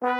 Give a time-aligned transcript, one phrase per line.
[0.00, 0.12] Hann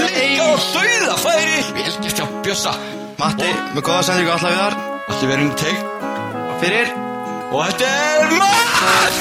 [0.00, 2.72] leika á dauða færi Vel gert hjá Bjössa
[3.20, 4.74] Matti, með góða sendingu alla við þar
[5.12, 5.80] Allir verið um teik
[6.62, 6.88] Fyrir
[7.50, 9.16] Og þetta er mark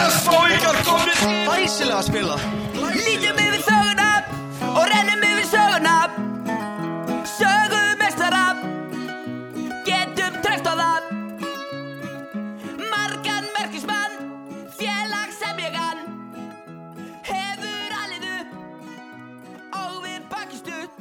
[0.00, 1.18] F.A.I.K.ar komið
[1.60, 2.36] Æsilega að spila
[2.74, 3.49] Lítum yfir
[20.40, 20.92] Bakist upp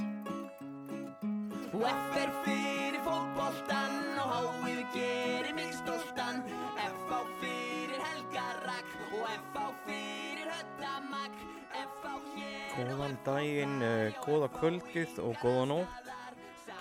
[1.79, 6.41] F er fyrir fótboltan Og H-ið gerir mig stoltan.
[6.75, 11.39] F á fyrir helgarak Og F á fyrir höttamak
[11.71, 16.13] F á hér Góðan daginn, uh, góða kvöldið og góða nótt.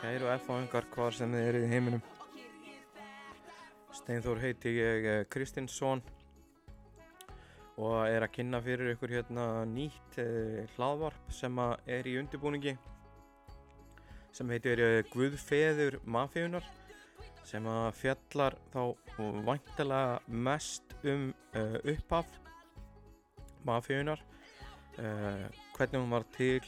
[0.02, 2.04] Kæru F-áhengar hvar sem þið eruð í heiminum.
[4.02, 6.02] Steinþór heiti ég uh, Kristinsson
[7.78, 12.74] og er að kynna fyrir ykkur hérna nýtt uh, hlaðvarp sem er í undirbúningi
[14.34, 16.66] sem heitir uh, Guðfeður Mafíunar
[17.48, 18.82] sem að fjallar þá
[19.46, 22.34] væntalega mest um uh, upphaf
[23.66, 24.20] Mafíunar
[24.98, 26.66] uh, hvernig hún var til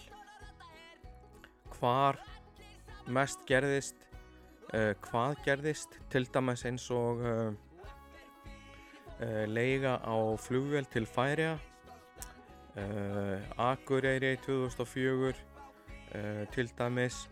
[1.77, 2.20] hvar
[3.11, 4.06] mest gerðist
[4.72, 7.20] uh, hvað gerðist til dæmis eins og
[9.20, 11.58] leiga á flugvél til Færiða
[12.76, 15.34] uh, Akureyri 2004
[16.14, 17.28] uh, til dæmis.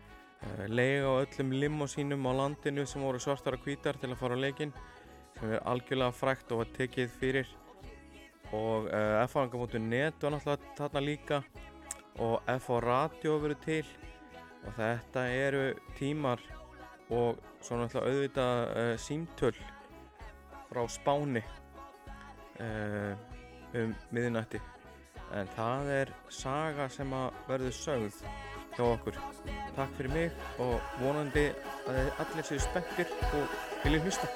[0.69, 4.39] Leiga á öllum limosínum á landinu sem voru svartar og hvítar til að fara á
[4.39, 4.73] leikin
[5.39, 7.49] sem er algjörlega frækt og var tekið fyrir.
[8.53, 8.87] Og
[9.27, 11.43] f.net var náttúrulega þarna líka.
[12.19, 12.81] Og F.A.
[12.81, 13.87] Radio verið til.
[14.67, 15.65] Og þetta eru
[15.99, 16.39] tímar
[17.11, 19.59] og svo náttúrulega auðvitað símtöl
[20.71, 21.43] frá Spáni
[22.59, 24.61] um miðunætti
[25.37, 28.23] en það er saga sem að verður sögð
[28.77, 29.19] hjá okkur.
[29.77, 31.49] Takk fyrir mig og vonandi
[31.91, 34.31] að allir séu spenntir og viljið hlusta